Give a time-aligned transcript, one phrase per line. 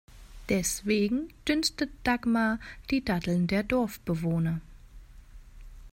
[0.49, 2.59] Deswegen dünstet Dagmar
[2.89, 4.59] die Datteln der Dorfbewohner.